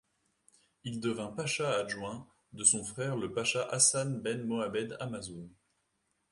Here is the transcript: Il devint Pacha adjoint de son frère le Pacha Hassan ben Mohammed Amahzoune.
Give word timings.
Il 0.83 0.99
devint 0.99 1.27
Pacha 1.27 1.75
adjoint 1.77 2.25
de 2.53 2.63
son 2.63 2.83
frère 2.83 3.15
le 3.15 3.31
Pacha 3.33 3.61
Hassan 3.69 4.19
ben 4.19 4.47
Mohammed 4.47 4.97
Amahzoune. 4.99 5.53